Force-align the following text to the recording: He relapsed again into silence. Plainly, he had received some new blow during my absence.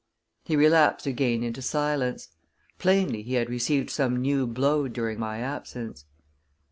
He 0.45 0.55
relapsed 0.55 1.05
again 1.05 1.43
into 1.43 1.61
silence. 1.61 2.29
Plainly, 2.79 3.21
he 3.21 3.35
had 3.35 3.51
received 3.51 3.91
some 3.91 4.17
new 4.19 4.47
blow 4.47 4.87
during 4.87 5.19
my 5.19 5.37
absence. 5.41 6.05